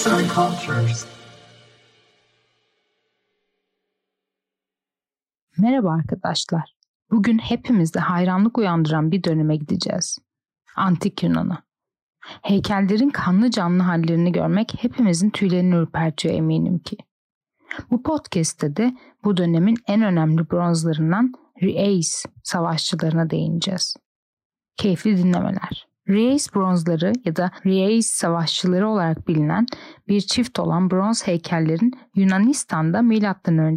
[0.00, 1.06] Arts and Cultures.
[5.58, 6.74] Merhaba arkadaşlar.
[7.10, 10.18] Bugün hepimizde hayranlık uyandıran bir döneme gideceğiz.
[10.76, 11.62] Antik Yunan'a.
[12.20, 16.96] Heykellerin kanlı canlı hallerini görmek hepimizin tüylerini ürpertiyor eminim ki.
[17.90, 21.32] Bu podcast'te de bu dönemin en önemli bronzlarından
[21.62, 23.96] Reis savaşçılarına değineceğiz.
[24.76, 25.89] Keyifli dinlemeler.
[26.08, 29.66] Reis bronzları ya da Reis savaşçıları olarak bilinen
[30.08, 33.74] bir çift olan bronz heykellerin Yunanistan'da M.Ö.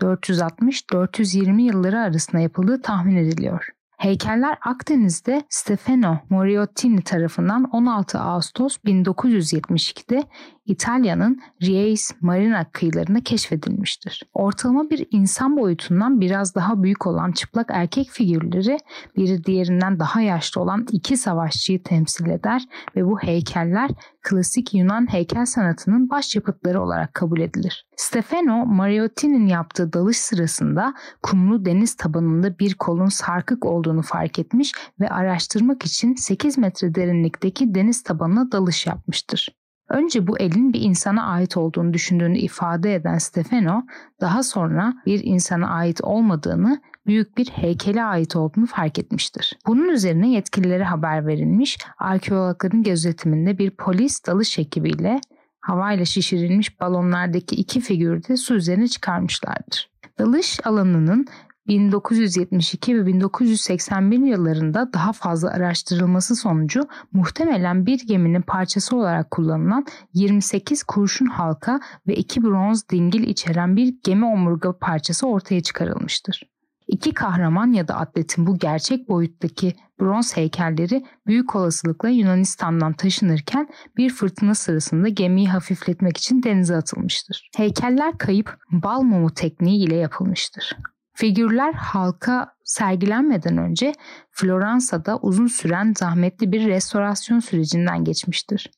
[0.00, 3.68] 460-420 yılları arasında yapıldığı tahmin ediliyor.
[3.98, 10.22] Heykeller Akdeniz'de Stefano Moriottini tarafından 16 Ağustos 1972'de
[10.66, 14.22] İtalya'nın Ries Marina kıyılarında keşfedilmiştir.
[14.34, 18.78] Ortalama bir insan boyutundan biraz daha büyük olan çıplak erkek figürleri
[19.16, 22.62] biri diğerinden daha yaşlı olan iki savaşçıyı temsil eder
[22.96, 23.90] ve bu heykeller
[24.22, 27.86] klasik Yunan heykel sanatının başyapıtları olarak kabul edilir.
[27.96, 35.08] Stefano Mariottini'nin yaptığı dalış sırasında kumlu deniz tabanında bir kolun sarkık olduğunu fark etmiş ve
[35.08, 39.63] araştırmak için 8 metre derinlikteki deniz tabanına dalış yapmıştır.
[39.88, 43.82] Önce bu elin bir insana ait olduğunu düşündüğünü ifade eden Stefano,
[44.20, 49.58] daha sonra bir insana ait olmadığını, büyük bir heykele ait olduğunu fark etmiştir.
[49.66, 55.20] Bunun üzerine yetkililere haber verilmiş, arkeologların gözetiminde bir polis dalış ekibiyle
[55.60, 59.90] havayla şişirilmiş balonlardaki iki figürü de su üzerine çıkarmışlardır.
[60.18, 61.26] Dalış alanının
[61.68, 70.82] 1972 ve 1981 yıllarında daha fazla araştırılması sonucu muhtemelen bir geminin parçası olarak kullanılan 28
[70.82, 76.42] kurşun halka ve 2 bronz dingil içeren bir gemi omurga parçası ortaya çıkarılmıştır.
[76.86, 84.10] İki kahraman ya da atletin bu gerçek boyuttaki bronz heykelleri büyük olasılıkla Yunanistan'dan taşınırken bir
[84.10, 87.50] fırtına sırasında gemiyi hafifletmek için denize atılmıştır.
[87.56, 90.76] Heykeller kayıp bal mumu tekniği ile yapılmıştır.
[91.14, 93.92] Figürler halka sergilenmeden önce
[94.30, 98.70] Floransa'da uzun süren zahmetli bir restorasyon sürecinden geçmiştir.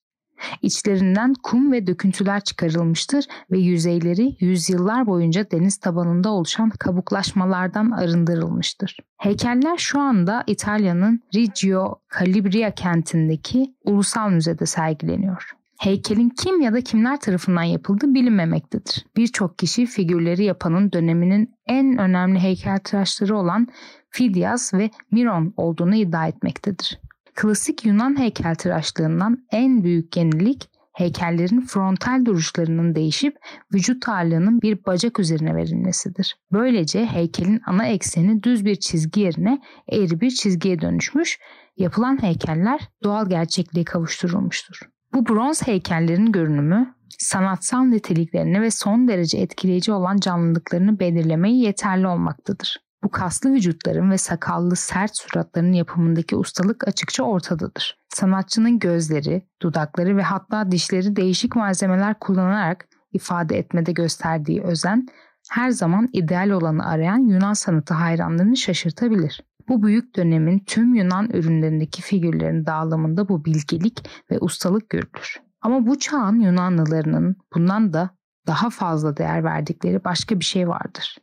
[0.62, 8.96] İçlerinden kum ve döküntüler çıkarılmıştır ve yüzeyleri yüzyıllar boyunca deniz tabanında oluşan kabuklaşmalardan arındırılmıştır.
[9.16, 15.56] Heykeller şu anda İtalya'nın Reggio Calabria kentindeki Ulusal Müze'de sergileniyor.
[15.78, 19.06] Heykelin kim ya da kimler tarafından yapıldığı bilinmemektedir.
[19.16, 23.66] Birçok kişi figürleri yapanın döneminin en önemli heykeltıraşları olan
[24.10, 27.00] Fidias ve Miron olduğunu iddia etmektedir.
[27.34, 33.36] Klasik Yunan heykeltıraşlığından en büyük yenilik heykellerin frontal duruşlarının değişip
[33.74, 36.36] vücut ağırlığının bir bacak üzerine verilmesidir.
[36.52, 41.38] Böylece heykelin ana ekseni düz bir çizgi yerine eğri bir çizgiye dönüşmüş,
[41.76, 44.80] yapılan heykeller doğal gerçekliğe kavuşturulmuştur.
[45.14, 52.86] Bu bronz heykellerin görünümü sanatsal niteliklerini ve son derece etkileyici olan canlılıklarını belirlemeyi yeterli olmaktadır.
[53.04, 57.98] Bu kaslı vücutların ve sakallı sert suratların yapımındaki ustalık açıkça ortadadır.
[58.08, 65.06] Sanatçının gözleri, dudakları ve hatta dişleri değişik malzemeler kullanarak ifade etmede gösterdiği özen
[65.50, 69.42] her zaman ideal olanı arayan Yunan sanatı hayranlarını şaşırtabilir.
[69.68, 75.40] Bu büyük dönemin tüm Yunan ürünlerindeki figürlerin dağılımında bu bilgelik ve ustalık görülür.
[75.60, 78.10] Ama bu çağın Yunanlılarının bundan da
[78.46, 81.16] daha fazla değer verdikleri başka bir şey vardır.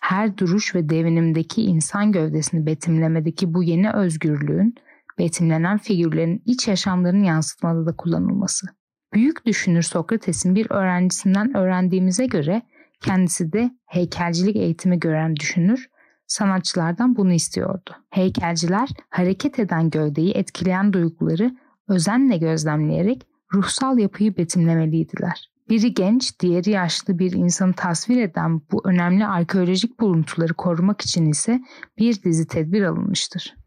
[0.00, 4.74] Her duruş ve devinimdeki insan gövdesini betimlemedeki bu yeni özgürlüğün
[5.18, 8.66] betimlenen figürlerin iç yaşamlarını yansıtmada da kullanılması.
[9.14, 12.62] Büyük düşünür Sokrates'in bir öğrencisinden öğrendiğimize göre
[13.00, 15.89] kendisi de heykelcilik eğitimi gören düşünür
[16.30, 17.90] sanatçılardan bunu istiyordu.
[18.10, 21.56] Heykelciler hareket eden gövdeyi etkileyen duyguları
[21.88, 25.50] özenle gözlemleyerek ruhsal yapıyı betimlemeliydiler.
[25.68, 31.60] Biri genç, diğeri yaşlı bir insanı tasvir eden bu önemli arkeolojik buluntuları korumak için ise
[31.98, 33.59] bir dizi tedbir alınmıştır.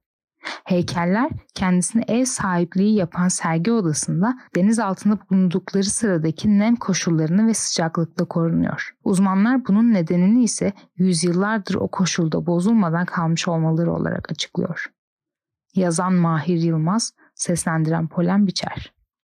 [0.63, 8.25] Heykeller kendisine ev sahipliği yapan sergi odasında deniz altında bulundukları sıradaki nem koşullarını ve sıcaklıkla
[8.25, 8.95] korunuyor.
[9.03, 14.91] Uzmanlar bunun nedenini ise yüzyıllardır o koşulda bozulmadan kalmış olmaları olarak açıklıyor.
[15.75, 18.93] Yazan Mahir Yılmaz, seslendiren Polen Biçer.